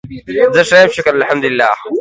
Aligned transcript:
زه 0.55 0.61
ښه 0.69 0.75
یم 0.81 0.89
شکر 0.95 1.13
الحمدالله 1.19 1.69